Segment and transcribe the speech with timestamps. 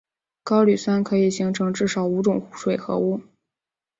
[0.43, 3.21] 高氯酸可以形成至少五种水合物。